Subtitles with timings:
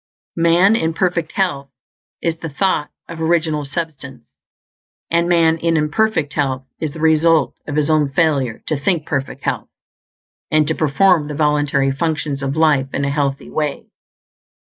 [0.37, 1.69] Man in perfect health
[2.23, 4.23] is the thought of Original Substance,
[5.11, 9.43] and man in imperfect health is the result of his own failure to think perfect
[9.43, 9.69] health,
[10.49, 13.85] and to perform the voluntary functions of life in a healthy way.